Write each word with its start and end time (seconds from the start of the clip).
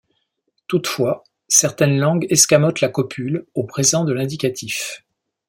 Toutefois, 0.65 1.23
certaines 1.47 1.99
langues 1.99 2.25
escamotent 2.31 2.81
la 2.81 2.89
copule 2.89 3.45
au 3.53 3.65
présent 3.65 4.03
de 4.03 4.11
l'indicatif. 4.13 5.05